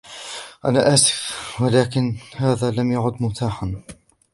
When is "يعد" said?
2.91-3.15